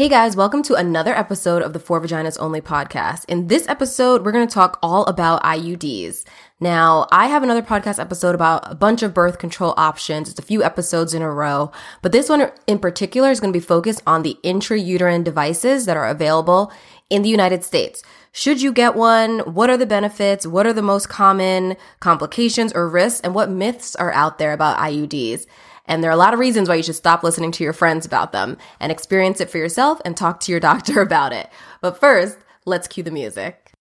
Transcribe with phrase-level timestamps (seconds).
[0.00, 3.26] Hey guys, welcome to another episode of the For Vaginas Only podcast.
[3.26, 6.24] In this episode, we're going to talk all about IUDs.
[6.58, 10.30] Now, I have another podcast episode about a bunch of birth control options.
[10.30, 13.58] It's a few episodes in a row, but this one in particular is going to
[13.58, 16.72] be focused on the intrauterine devices that are available
[17.10, 18.02] in the United States.
[18.32, 19.40] Should you get one?
[19.40, 20.46] What are the benefits?
[20.46, 23.20] What are the most common complications or risks?
[23.20, 25.44] And what myths are out there about IUDs?
[25.90, 28.06] And there are a lot of reasons why you should stop listening to your friends
[28.06, 31.50] about them and experience it for yourself and talk to your doctor about it.
[31.80, 33.72] But first, let's cue the music.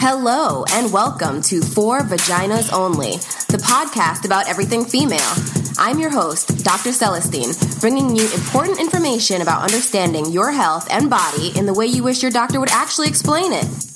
[0.00, 3.12] Hello and welcome to For Vaginas Only,
[3.48, 5.32] the podcast about everything female.
[5.78, 6.90] I'm your host, Dr.
[6.90, 12.02] Celestine, bringing you important information about understanding your health and body in the way you
[12.02, 13.87] wish your doctor would actually explain it.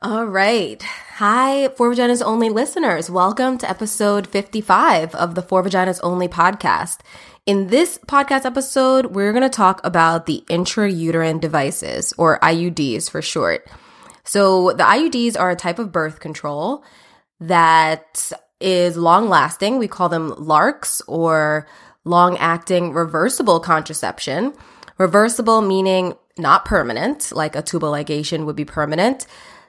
[0.00, 0.80] All right.
[1.16, 3.10] Hi, For Vaginas Only listeners.
[3.10, 6.98] Welcome to episode 55 of the For Vaginas Only podcast.
[7.46, 13.20] In this podcast episode, we're going to talk about the intrauterine devices, or IUDs for
[13.20, 13.68] short.
[14.22, 16.84] So, the IUDs are a type of birth control
[17.40, 19.78] that is long lasting.
[19.78, 21.66] We call them LARCs or
[22.04, 24.54] long acting reversible contraception.
[24.96, 29.26] Reversible meaning not permanent, like a tubal ligation would be permanent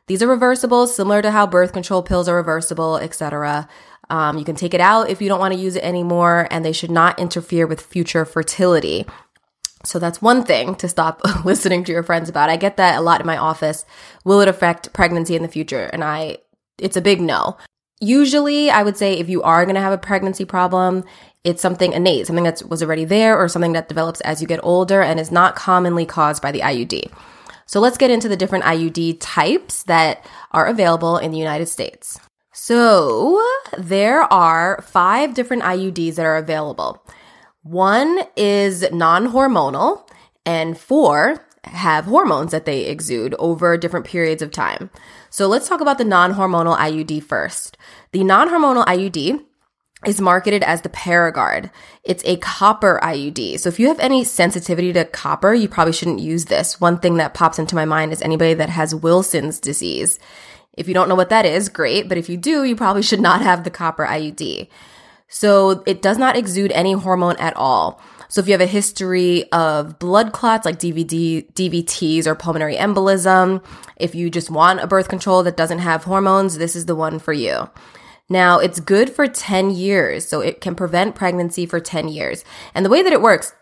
[0.10, 3.70] these are reversible, similar to how birth control pills are reversible, etc.
[4.10, 6.66] Um, you can take it out if you don't want to use it anymore, and
[6.66, 9.06] they should not interfere with future fertility.
[9.86, 12.50] So that's one thing to stop listening to your friends about.
[12.50, 13.86] I get that a lot in my office.
[14.26, 15.84] Will it affect pregnancy in the future?
[15.94, 16.40] And I,
[16.80, 17.56] it's a big no.
[18.02, 21.04] Usually, I would say if you are going to have a pregnancy problem,
[21.44, 24.60] it's something innate, something that was already there, or something that develops as you get
[24.64, 27.12] older and is not commonly caused by the IUD.
[27.70, 32.20] So let's get into the different IUD types that are available in the United States.
[32.52, 33.45] So
[33.78, 37.06] there are five different IUDs that are available.
[37.62, 40.09] One is non hormonal,
[40.47, 44.90] and four have hormones that they exude over different periods of time.
[45.30, 47.78] So let's talk about the non hormonal IUD first.
[48.13, 49.46] The non hormonal IUD
[50.06, 51.70] is marketed as the Paragard.
[52.04, 53.60] It's a copper IUD.
[53.60, 56.80] So if you have any sensitivity to copper, you probably shouldn't use this.
[56.80, 60.18] One thing that pops into my mind is anybody that has Wilson's disease.
[60.74, 62.08] If you don't know what that is, great.
[62.08, 64.70] But if you do, you probably should not have the copper IUD.
[65.28, 68.02] So it does not exude any hormone at all.
[68.30, 73.64] So if you have a history of blood clots like DVD, DVTs or pulmonary embolism,
[73.98, 77.20] if you just want a birth control that doesn't have hormones, this is the one
[77.20, 77.70] for you.
[78.29, 82.45] Now, it's good for 10 years, so it can prevent pregnancy for 10 years.
[82.75, 83.53] And the way that it works,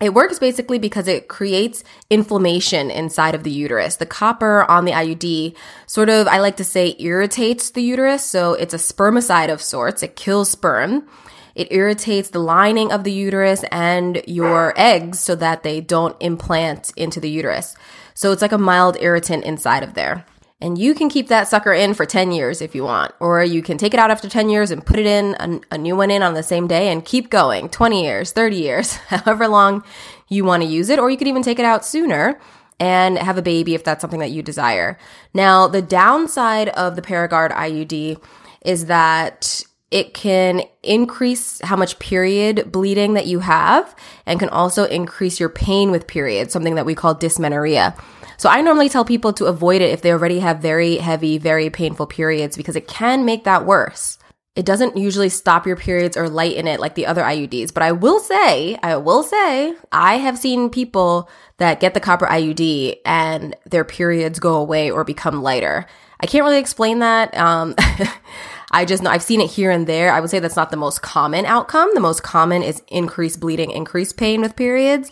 [0.00, 3.96] it works basically because it creates inflammation inside of the uterus.
[3.96, 5.54] The copper on the IUD
[5.86, 8.24] sort of, I like to say, irritates the uterus.
[8.24, 10.02] So it's a spermicide of sorts.
[10.02, 11.06] It kills sperm.
[11.54, 16.92] It irritates the lining of the uterus and your eggs so that they don't implant
[16.96, 17.76] into the uterus.
[18.14, 20.24] So it's like a mild irritant inside of there.
[20.62, 23.12] And you can keep that sucker in for 10 years if you want.
[23.18, 25.78] Or you can take it out after 10 years and put it in, a, a,
[25.78, 29.48] new one in on the same day and keep going 20 years, 30 years, however
[29.48, 29.82] long
[30.28, 30.98] you want to use it.
[30.98, 32.38] Or you could even take it out sooner
[32.78, 34.98] and have a baby if that's something that you desire.
[35.32, 38.22] Now, the downside of the Paragard IUD
[38.62, 44.84] is that it can increase how much period bleeding that you have and can also
[44.84, 47.96] increase your pain with periods, something that we call dysmenorrhea.
[48.36, 51.70] So I normally tell people to avoid it if they already have very heavy, very
[51.70, 54.16] painful periods because it can make that worse.
[54.56, 57.92] It doesn't usually stop your periods or lighten it like the other IUDs, but I
[57.92, 63.56] will say, I will say, I have seen people that get the copper IUD and
[63.64, 65.86] their periods go away or become lighter.
[66.20, 67.36] I can't really explain that.
[67.36, 67.74] Um,
[68.70, 70.12] I just know I've seen it here and there.
[70.12, 71.90] I would say that's not the most common outcome.
[71.94, 75.10] The most common is increased bleeding, increased pain with periods.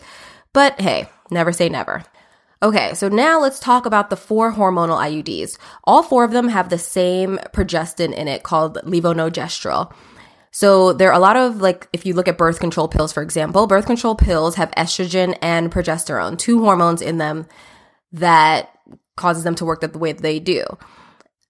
[0.53, 2.03] But hey, never say never.
[2.61, 5.57] Okay, so now let's talk about the four hormonal IUDs.
[5.85, 9.93] All four of them have the same progestin in it called levonorgestrel.
[10.51, 13.23] So there are a lot of like if you look at birth control pills for
[13.23, 17.47] example, birth control pills have estrogen and progesterone, two hormones in them
[18.11, 18.75] that
[19.15, 20.63] causes them to work the way they do.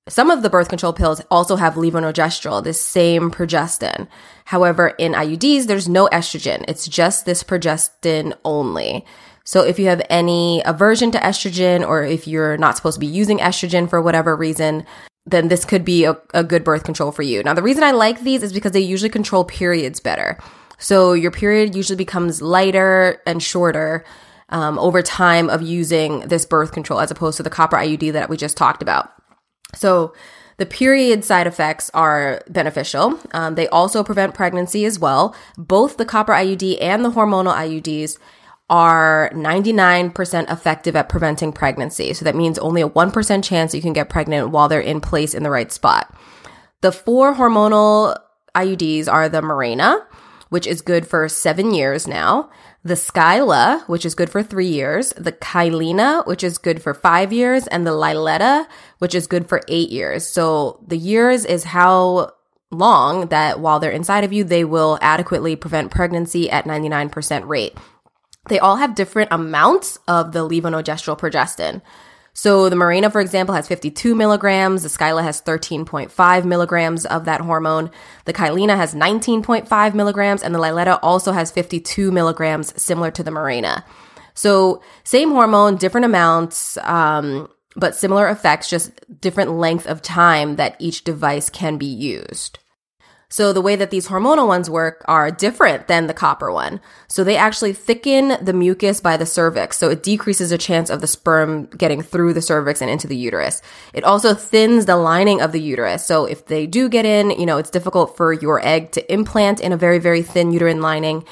[0.09, 4.07] Some of the birth control pills also have levonorgestrel, this same progestin.
[4.45, 6.65] However, in IUDs, there's no estrogen.
[6.67, 9.05] It's just this progestin only.
[9.43, 13.07] So if you have any aversion to estrogen or if you're not supposed to be
[13.07, 14.83] using estrogen for whatever reason,
[15.27, 17.43] then this could be a, a good birth control for you.
[17.43, 20.39] Now, the reason I like these is because they usually control periods better.
[20.79, 24.05] So your period usually becomes lighter and shorter
[24.49, 28.29] um, over time of using this birth control as opposed to the copper IUD that
[28.29, 29.18] we just talked about.
[29.75, 30.13] So
[30.59, 33.17] The period side effects are beneficial.
[33.33, 35.33] Um, they also prevent pregnancy as well.
[35.57, 38.17] Both the copper IUD and the hormonal IUDs
[38.69, 42.13] are 99% effective at preventing pregnancy.
[42.13, 45.33] So that means only a 1% chance you can get pregnant while they're in place
[45.33, 46.13] in the right spot.
[46.81, 48.17] The four hormonal
[48.53, 50.05] IUDs are the Mirena,
[50.49, 52.49] which is good for seven years now,
[52.83, 57.33] the Skyla, which is good for three years, the Kyleena, which is good for five
[57.33, 58.67] years, and the Liletta,
[58.99, 60.25] which is good for eight years.
[60.25, 62.33] So the years is how
[62.71, 67.75] long that while they're inside of you, they will adequately prevent pregnancy at 99% rate.
[68.47, 71.81] They all have different amounts of the levonorgestrel progestin.
[72.33, 74.83] So the Mirena, for example, has 52 milligrams.
[74.83, 77.91] The Skyla has 13.5 milligrams of that hormone.
[78.25, 83.31] The Kyleena has 19.5 milligrams, and the Liletta also has 52 milligrams, similar to the
[83.31, 83.83] Mirena.
[84.33, 90.75] So same hormone, different amounts, um, but similar effects, just different length of time that
[90.79, 92.59] each device can be used.
[93.31, 96.81] So the way that these hormonal ones work are different than the copper one.
[97.07, 99.77] So they actually thicken the mucus by the cervix.
[99.77, 103.15] So it decreases the chance of the sperm getting through the cervix and into the
[103.15, 103.61] uterus.
[103.93, 106.03] It also thins the lining of the uterus.
[106.03, 109.59] So if they do get in, you know, it's difficult for your egg to implant
[109.59, 111.23] in a very, very thin uterine lining.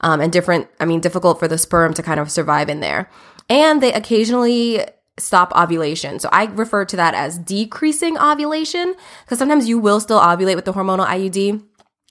[0.00, 3.08] Um, and different, I mean, difficult for the sperm to kind of survive in there.
[3.48, 4.84] And they occasionally
[5.22, 6.18] stop ovulation.
[6.18, 10.64] So I refer to that as decreasing ovulation because sometimes you will still ovulate with
[10.64, 11.62] the hormonal IUD.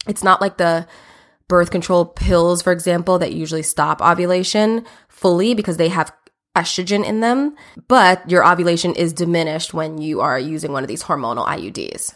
[0.07, 0.87] It's not like the
[1.47, 6.13] birth control pills, for example, that usually stop ovulation fully because they have
[6.55, 7.55] estrogen in them,
[7.87, 12.13] but your ovulation is diminished when you are using one of these hormonal IUDs.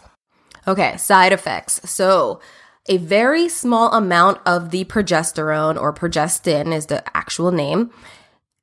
[0.68, 1.80] Okay, side effects.
[1.88, 2.40] So,
[2.88, 7.90] a very small amount of the progesterone or progestin is the actual name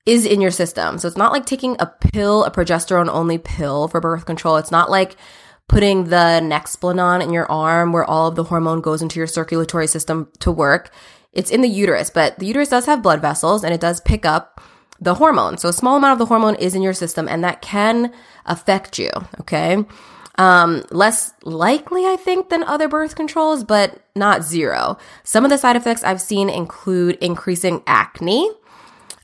[0.06, 0.98] is in your system.
[0.98, 4.58] So it's not like taking a pill, a progesterone only pill for birth control.
[4.58, 5.16] It's not like
[5.68, 9.88] putting the Nexplanon in your arm where all of the hormone goes into your circulatory
[9.88, 10.92] system to work.
[11.32, 14.26] It's in the uterus, but the uterus does have blood vessels and it does pick
[14.26, 14.62] up
[15.00, 15.58] the hormone.
[15.58, 18.14] So a small amount of the hormone is in your system and that can
[18.46, 19.10] affect you.
[19.40, 19.84] Okay.
[20.36, 24.98] Um, less likely, I think, than other birth controls, but not zero.
[25.24, 28.50] Some of the side effects I've seen include increasing acne,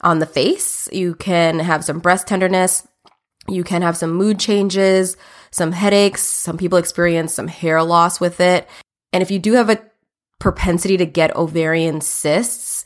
[0.02, 0.88] on the face.
[0.92, 2.88] You can have some breast tenderness.
[3.48, 5.18] You can have some mood changes,
[5.52, 6.22] some headaches.
[6.22, 8.68] Some people experience some hair loss with it.
[9.12, 9.84] And if you do have a
[10.40, 12.86] propensity to get ovarian cysts,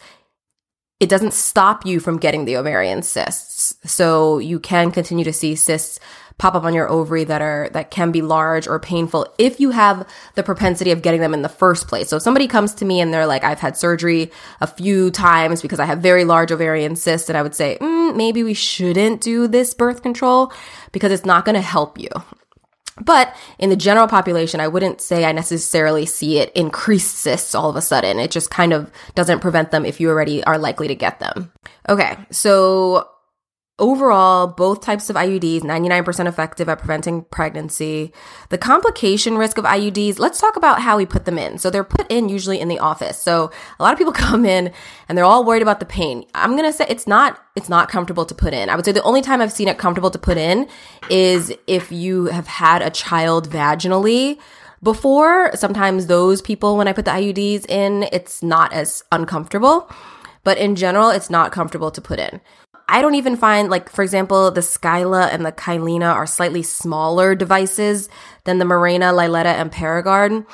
[1.00, 3.73] it doesn't stop you from getting the ovarian cysts.
[3.86, 6.00] So you can continue to see cysts
[6.38, 9.72] pop up on your ovary that are that can be large or painful if you
[9.72, 12.10] have the propensity of getting them in the first place.
[12.10, 15.62] So if somebody comes to me and they're like, I've had surgery a few times
[15.62, 19.22] because I have very large ovarian cysts, and I would say, mm, maybe we shouldn't
[19.22, 20.52] do this birth control
[20.92, 22.10] because it's not going to help you.
[23.02, 27.70] But in the general population, I wouldn't say I necessarily see it increase cysts all
[27.70, 28.20] of a sudden.
[28.20, 31.52] It just kind of doesn't prevent them if you already are likely to get them.
[31.90, 33.10] Okay, so
[33.80, 38.14] Overall, both types of IUDs, 99% effective at preventing pregnancy.
[38.50, 41.58] The complication risk of IUDs, let's talk about how we put them in.
[41.58, 43.18] So they're put in usually in the office.
[43.18, 43.50] So
[43.80, 44.72] a lot of people come in
[45.10, 46.24] and they're all worried about the pain.
[46.36, 48.70] I'm going to say it's not, it's not comfortable to put in.
[48.70, 50.68] I would say the only time I've seen it comfortable to put in
[51.10, 54.38] is if you have had a child vaginally
[54.84, 55.50] before.
[55.56, 59.90] Sometimes those people, when I put the IUDs in, it's not as uncomfortable.
[60.44, 62.42] But in general, it's not comfortable to put in.
[62.94, 67.34] I don't even find, like, for example, the Skyla and the Kyleena are slightly smaller
[67.34, 68.08] devices
[68.44, 70.46] than the Mirena, Liletta, and Paragard.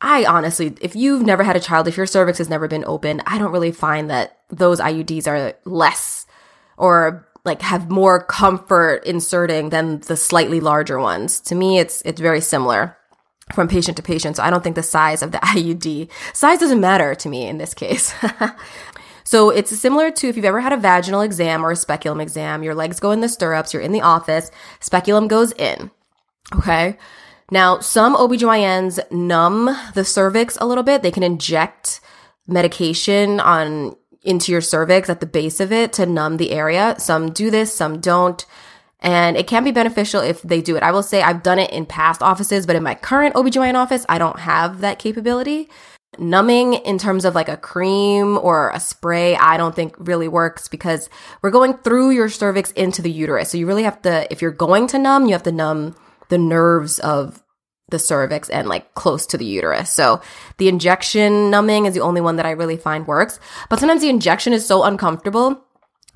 [0.00, 3.20] I honestly, if you've never had a child, if your cervix has never been open,
[3.26, 6.24] I don't really find that those IUDs are less
[6.78, 11.40] or like have more comfort inserting than the slightly larger ones.
[11.40, 12.96] To me, it's it's very similar
[13.52, 14.36] from patient to patient.
[14.36, 17.58] So I don't think the size of the IUD size doesn't matter to me in
[17.58, 18.14] this case.
[19.24, 22.62] So it's similar to if you've ever had a vaginal exam or a speculum exam,
[22.62, 24.50] your legs go in the stirrups, you're in the office,
[24.80, 25.90] speculum goes in.
[26.54, 26.96] Okay.
[27.50, 31.02] Now, some OBGYNs numb the cervix a little bit.
[31.02, 32.00] They can inject
[32.46, 36.94] medication on into your cervix at the base of it to numb the area.
[36.98, 38.44] Some do this, some don't.
[39.00, 40.82] And it can be beneficial if they do it.
[40.82, 44.04] I will say I've done it in past offices, but in my current OBGYN office,
[44.08, 45.70] I don't have that capability.
[46.18, 50.68] Numbing in terms of like a cream or a spray, I don't think really works
[50.68, 51.08] because
[51.40, 53.50] we're going through your cervix into the uterus.
[53.50, 55.94] So you really have to, if you're going to numb, you have to numb
[56.28, 57.42] the nerves of
[57.90, 59.92] the cervix and like close to the uterus.
[59.92, 60.20] So
[60.58, 63.38] the injection numbing is the only one that I really find works.
[63.68, 65.62] But sometimes the injection is so uncomfortable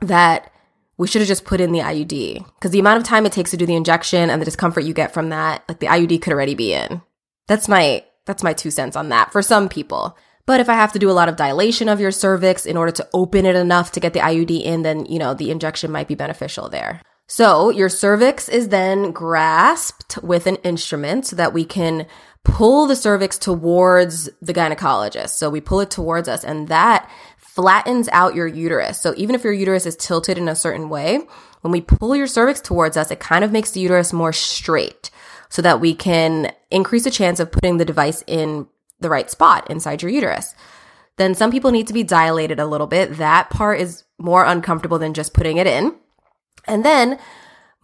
[0.00, 0.50] that
[0.96, 3.50] we should have just put in the IUD because the amount of time it takes
[3.50, 6.32] to do the injection and the discomfort you get from that, like the IUD could
[6.32, 7.02] already be in.
[7.48, 10.16] That's my that's my two cents on that for some people.
[10.46, 12.92] But if I have to do a lot of dilation of your cervix in order
[12.92, 16.08] to open it enough to get the IUD in, then, you know, the injection might
[16.08, 17.00] be beneficial there.
[17.26, 22.06] So your cervix is then grasped with an instrument so that we can
[22.44, 25.30] pull the cervix towards the gynecologist.
[25.30, 29.00] So we pull it towards us and that flattens out your uterus.
[29.00, 31.20] So even if your uterus is tilted in a certain way,
[31.62, 35.10] when we pull your cervix towards us, it kind of makes the uterus more straight
[35.54, 38.66] so that we can increase the chance of putting the device in
[38.98, 40.52] the right spot inside your uterus.
[41.16, 43.18] Then some people need to be dilated a little bit.
[43.18, 45.94] That part is more uncomfortable than just putting it in.
[46.66, 47.20] And then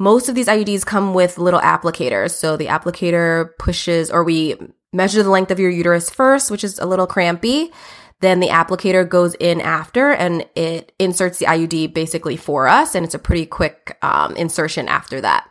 [0.00, 2.32] most of these IUDs come with little applicators.
[2.32, 4.56] So the applicator pushes, or we
[4.92, 7.70] measure the length of your uterus first, which is a little crampy.
[8.18, 12.96] Then the applicator goes in after and it inserts the IUD basically for us.
[12.96, 15.48] And it's a pretty quick um, insertion after that.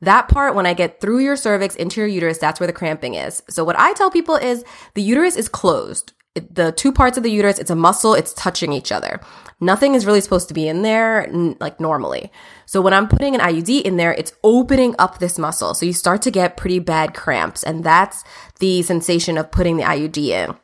[0.00, 3.14] That part, when I get through your cervix into your uterus, that's where the cramping
[3.14, 3.42] is.
[3.48, 6.12] So what I tell people is the uterus is closed.
[6.34, 9.20] It, the two parts of the uterus, it's a muscle, it's touching each other.
[9.58, 12.30] Nothing is really supposed to be in there n- like normally.
[12.66, 15.72] So when I'm putting an IUD in there, it's opening up this muscle.
[15.72, 17.62] So you start to get pretty bad cramps.
[17.62, 18.22] And that's
[18.60, 20.54] the sensation of putting the IUD in.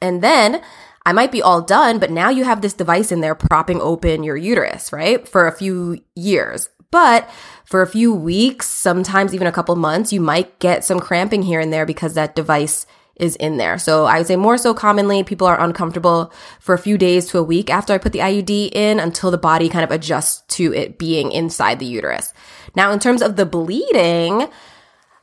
[0.00, 0.62] And then
[1.04, 4.22] I might be all done, but now you have this device in there propping open
[4.22, 5.26] your uterus, right?
[5.26, 6.68] For a few years.
[6.92, 7.28] But
[7.64, 11.58] for a few weeks, sometimes even a couple months, you might get some cramping here
[11.58, 13.78] and there because that device is in there.
[13.78, 17.38] So I would say more so commonly, people are uncomfortable for a few days to
[17.38, 20.72] a week after I put the IUD in until the body kind of adjusts to
[20.72, 22.32] it being inside the uterus.
[22.76, 24.48] Now, in terms of the bleeding,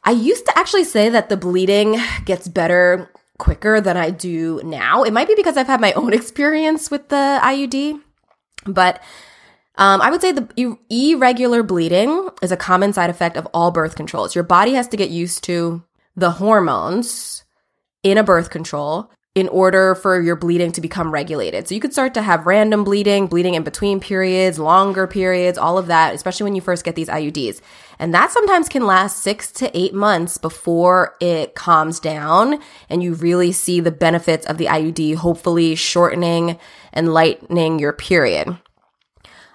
[0.04, 5.04] I used to actually say that the bleeding gets better quicker than I do now.
[5.04, 8.02] It might be because I've had my own experience with the IUD,
[8.66, 9.02] but
[9.80, 13.96] um, I would say the irregular bleeding is a common side effect of all birth
[13.96, 14.36] controls.
[14.36, 15.84] Your body has to get used to
[16.18, 17.46] the hormones
[18.04, 21.66] in a birth control in order for your bleeding to become regulated.
[21.66, 25.78] So you could start to have random bleeding, bleeding in between periods, longer periods, all
[25.78, 27.62] of that, especially when you first get these IUDs.
[28.00, 32.60] And that sometimes can last six to eight months before it calms down
[32.90, 36.60] and you really see the benefits of the IUD, hopefully shortening
[36.92, 38.58] and lightening your period.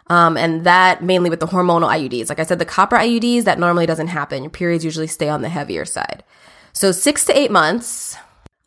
[0.09, 2.29] Um, and that mainly with the hormonal IUDs.
[2.29, 4.43] Like I said, the copper IUDs, that normally doesn't happen.
[4.43, 6.23] Your periods usually stay on the heavier side.
[6.73, 8.17] So six to eight months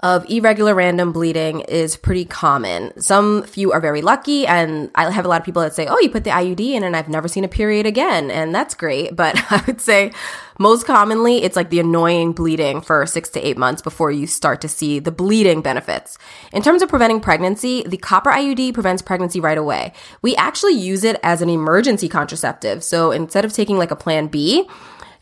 [0.02, 3.00] of irregular random bleeding is pretty common.
[3.02, 5.98] Some few are very lucky, and I have a lot of people that say, Oh,
[6.00, 8.30] you put the IUD in, and I've never seen a period again.
[8.30, 9.16] And that's great.
[9.16, 10.12] But I would say
[10.60, 14.62] most commonly, it's like the annoying bleeding for six to eight months before you start
[14.62, 16.20] to see the bleeding benefits.
[16.54, 19.94] In terms of preventing pregnancy, the copper IUD prevents pregnancy right away.
[20.22, 22.84] We actually use it as an emergency contraceptive.
[22.84, 24.70] So instead of taking like a plan B,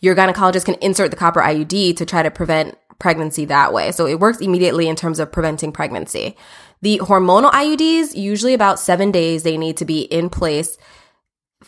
[0.02, 3.92] your gynecologist can insert the copper IUD to try to prevent pregnancy that way.
[3.92, 6.36] So it works immediately in terms of preventing pregnancy.
[6.82, 10.78] The hormonal IUDs, usually about seven days, they need to be in place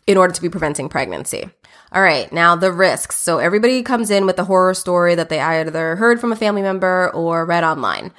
[0.06, 1.50] in order to be preventing pregnancy.
[1.92, 3.16] All right, now the risks.
[3.18, 6.62] So everybody comes in with a horror story that they either heard from a family
[6.62, 8.12] member or read online.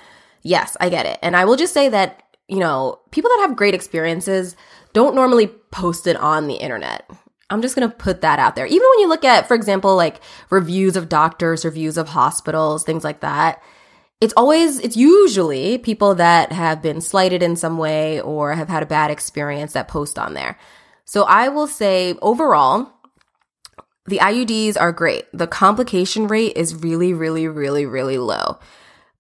[0.43, 1.19] Yes, I get it.
[1.23, 4.57] And I will just say that, you know, people that have great experiences
[4.93, 7.09] don't normally post it on the internet.
[7.51, 8.67] I'm just going to put that out there.
[8.67, 13.05] Even when you look at, for example, like reviews of doctors, reviews of hospitals, things
[13.05, 13.63] like that,
[14.21, 18.83] it's always, it's usually people that have been slighted in some way or have had
[18.83, 20.59] a bad experience that post on there.
[21.05, 22.93] So I will say overall,
[24.07, 25.25] the IUDs are great.
[25.33, 28.59] The complication rate is really, really, really, really low.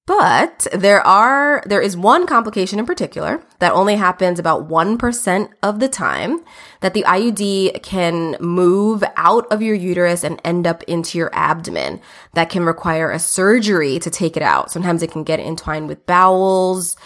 [0.08, 5.80] But there are, there is one complication in particular that only happens about 1% of
[5.80, 6.42] the time
[6.80, 12.00] that the IUD can move out of your uterus and end up into your abdomen.
[12.32, 14.70] That can require a surgery to take it out.
[14.70, 16.96] Sometimes it can get entwined with bowels,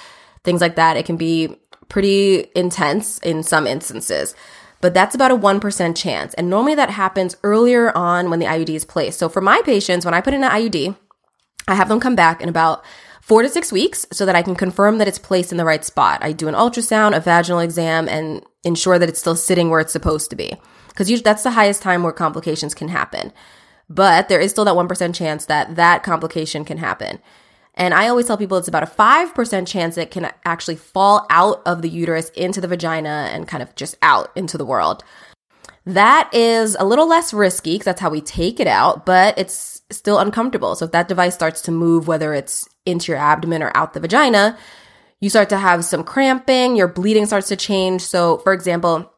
[0.44, 0.96] things like that.
[0.96, 1.56] It can be
[1.88, 4.36] pretty intense in some instances.
[4.80, 6.34] But that's about a 1% chance.
[6.34, 9.18] And normally that happens earlier on when the IUD is placed.
[9.18, 10.94] So for my patients, when I put in an IUD,
[11.68, 12.84] I have them come back in about
[13.20, 15.84] four to six weeks so that I can confirm that it's placed in the right
[15.84, 16.22] spot.
[16.22, 19.92] I do an ultrasound, a vaginal exam, and ensure that it's still sitting where it's
[19.92, 20.56] supposed to be.
[20.88, 23.32] Because that's the highest time where complications can happen.
[23.88, 27.20] But there is still that 1% chance that that complication can happen.
[27.74, 31.62] And I always tell people it's about a 5% chance it can actually fall out
[31.64, 35.04] of the uterus into the vagina and kind of just out into the world.
[35.86, 39.71] That is a little less risky because that's how we take it out, but it's
[39.96, 40.74] still uncomfortable.
[40.74, 44.00] So if that device starts to move, whether it's into your abdomen or out the
[44.00, 44.58] vagina,
[45.20, 48.02] you start to have some cramping, your bleeding starts to change.
[48.02, 49.12] So, for example,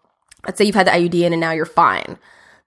[0.45, 2.19] let's say you've had the IUD in and now you're fine.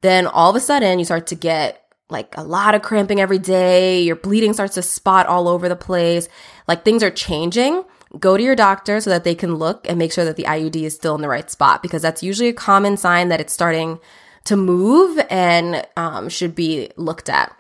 [0.01, 3.39] Then all of a sudden you start to get like a lot of cramping every
[3.39, 6.29] day, your bleeding starts to spot all over the place,
[6.67, 7.83] like things are changing.
[8.17, 10.77] Go to your doctor so that they can look and make sure that the IUD
[10.77, 13.99] is still in the right spot because that's usually a common sign that it's starting
[14.45, 17.53] to move and um, should be looked at.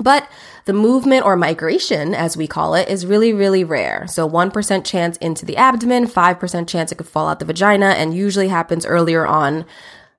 [0.00, 0.28] But
[0.64, 4.06] the movement or migration, as we call it, is really, really rare.
[4.06, 8.14] So 1% chance into the abdomen, 5% chance it could fall out the vagina, and
[8.14, 9.64] usually happens earlier on,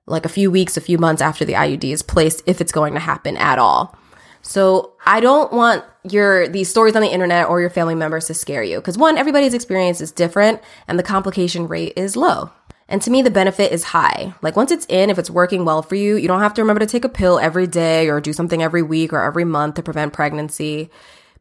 [0.06, 2.94] like a few weeks, a few months after the IUD is placed, if it's going
[2.94, 3.96] to happen at all.
[4.42, 8.34] So I don't want your these stories on the internet or your family members to
[8.34, 12.50] scare you because one, everybody's experience is different and the complication rate is low.
[12.90, 14.34] And to me, the benefit is high.
[14.42, 16.80] Like once it's in, if it's working well for you, you don't have to remember
[16.80, 19.82] to take a pill every day or do something every week or every month to
[19.82, 20.90] prevent pregnancy.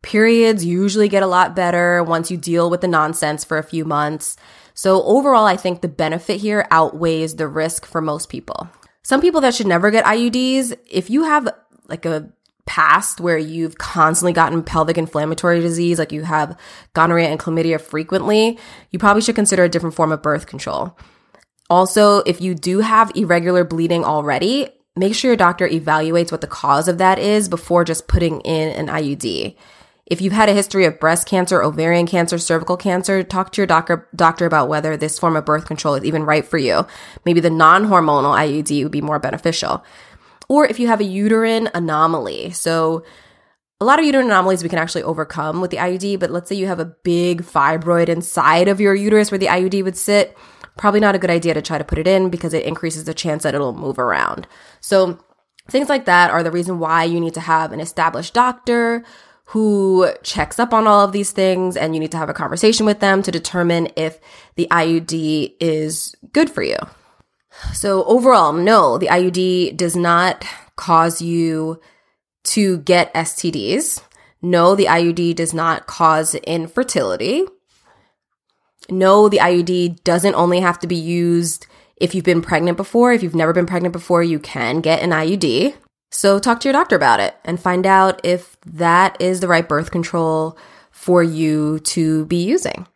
[0.04, 3.84] Periods usually get a lot better once you deal with the nonsense for a few
[3.84, 4.38] months.
[4.76, 8.70] So overall, I think the benefit here outweighs the risk for most people.
[9.02, 11.50] Some people that should never get IUDs, if you have
[11.88, 12.32] like a
[12.68, 16.56] past where you've constantly gotten pelvic inflammatory disease, like you have
[16.94, 18.60] gonorrhea and chlamydia frequently,
[18.92, 20.96] you probably should consider a different form of birth control.
[21.70, 26.48] Also, if you do have irregular bleeding already, make sure your doctor evaluates what the
[26.48, 29.56] cause of that is before just putting in an IUD.
[30.08, 33.68] If you've had a history of breast cancer, ovarian cancer, cervical cancer, talk to your
[33.68, 36.88] doctor doctor about whether this form of birth control is even right for you.
[37.26, 39.84] Maybe the non-hormonal IUD would be more beneficial
[40.50, 42.50] or if you have a uterine anomaly.
[42.52, 43.04] So,
[43.82, 46.56] a lot of uterine anomalies we can actually overcome with the IUD, but let's say
[46.56, 50.38] you have a big fibroid inside of your uterus where the IUD would sit,
[50.80, 53.14] probably not a good idea to try to put it in because it increases the
[53.14, 54.48] chance that it'll move around.
[54.80, 55.20] So,
[55.70, 59.04] things like that are the reason why you need to have an established doctor
[59.48, 62.86] who checks up on all of these things and you need to have a conversation
[62.86, 64.20] with them to determine if
[64.56, 66.78] the IUD is good for you.
[67.74, 70.46] So overall, no, the IUD does not
[70.78, 71.82] cause you
[72.46, 74.02] to get STDs.
[74.42, 77.44] No, the IUD does not cause infertility.
[78.92, 83.14] No, the IUD doesn't only have to be used if you've been pregnant before.
[83.14, 85.76] If you've never been pregnant before, you can get an IUD.
[86.12, 89.68] So talk to your doctor about it and find out if that is the right
[89.68, 90.58] birth control
[90.92, 92.88] for you to be using.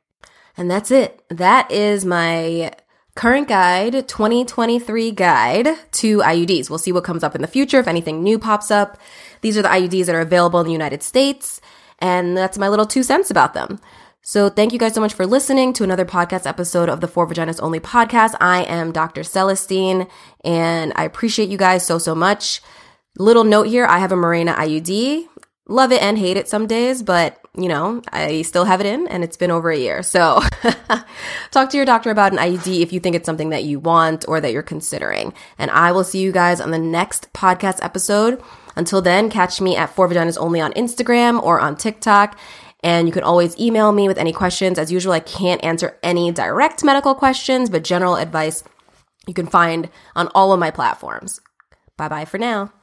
[0.58, 1.24] And that's it.
[1.30, 2.74] That is my
[3.15, 6.70] current guide 2023 guide to IUDs.
[6.70, 8.98] We'll see what comes up in the future if anything new pops up.
[9.41, 11.62] These are the IUDs that are available in the United States,
[12.00, 13.80] and that's my little two cents about them.
[14.26, 17.28] So thank you guys so much for listening to another podcast episode of the For
[17.28, 18.36] Vaginas Only podcast.
[18.40, 19.22] I am Dr.
[19.22, 20.08] Celestine,
[20.46, 22.62] and I appreciate you guys so, so much.
[23.20, 25.28] Little note here, I have a Mirena IUD.
[25.68, 29.08] Love it and hate it some days, but you know, I still have it in
[29.08, 30.02] and it's been over a year.
[30.02, 30.42] So
[31.52, 34.26] talk to your doctor about an IUD if you think it's something that you want
[34.28, 35.34] or that you're considering.
[35.58, 38.42] And I will see you guys on the next podcast episode.
[38.76, 42.40] Until then, catch me at For Vaginas Only on Instagram or on TikTok.
[42.84, 44.78] And you can always email me with any questions.
[44.78, 48.63] As usual, I can't answer any direct medical questions, but general advice
[49.28, 51.39] you can find on all of my platforms.
[51.98, 52.74] Bye bye for now.